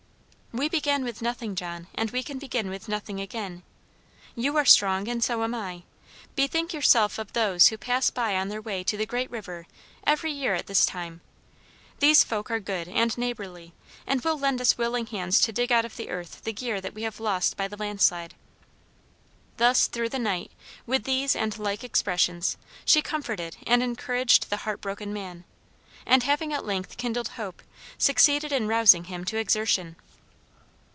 "We 0.53 0.67
began 0.67 1.05
with 1.05 1.21
nothing, 1.21 1.55
John, 1.55 1.87
and 1.95 2.11
we 2.11 2.23
can 2.23 2.37
begin 2.37 2.69
with 2.69 2.89
nothing 2.89 3.21
again. 3.21 3.63
You 4.35 4.57
are 4.57 4.65
strong, 4.65 5.07
and 5.07 5.23
so 5.23 5.45
am 5.45 5.55
I. 5.55 5.83
Bethink 6.35 6.73
yourself 6.73 7.17
of 7.17 7.31
those 7.31 7.69
who 7.69 7.77
pass 7.77 8.09
by 8.09 8.35
on 8.35 8.49
their 8.49 8.61
way 8.61 8.83
to 8.83 8.97
the 8.97 9.05
great 9.05 9.31
river 9.31 9.65
every 10.05 10.33
year 10.33 10.53
at 10.53 10.67
this 10.67 10.85
time. 10.85 11.21
These 11.99 12.25
folk 12.25 12.51
are 12.51 12.59
good 12.59 12.89
and 12.89 13.17
neighborly, 13.17 13.73
and 14.05 14.19
will 14.25 14.37
lend 14.37 14.59
us 14.59 14.77
willing 14.77 15.05
hands 15.05 15.39
to 15.39 15.53
dig 15.53 15.71
out 15.71 15.85
of 15.85 15.95
the 15.95 16.09
earth 16.09 16.43
the 16.43 16.51
gear 16.51 16.81
that 16.81 16.93
we 16.93 17.03
have 17.03 17.21
lost 17.21 17.55
by 17.55 17.69
the 17.69 17.77
landslip." 17.77 18.33
Thus 19.55 19.87
through 19.87 20.09
the 20.09 20.19
night, 20.19 20.51
with 20.85 21.05
these 21.05 21.33
and 21.33 21.57
like 21.57 21.81
expressions, 21.81 22.57
she 22.83 23.01
comforted 23.01 23.55
and 23.65 23.81
encouraged 23.81 24.49
the 24.49 24.57
heart 24.57 24.81
broken 24.81 25.13
man, 25.13 25.45
and 26.05 26.23
having 26.23 26.51
at 26.51 26.65
length 26.65 26.97
kindled 26.97 27.29
hope, 27.39 27.61
succeeded 27.97 28.51
in 28.51 28.67
rousing 28.67 29.05
him 29.05 29.23
to 29.23 29.37
exertion. 29.37 29.95